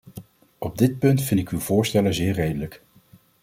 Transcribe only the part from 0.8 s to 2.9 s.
punt vind ik uw voorstellen zeer redelijk.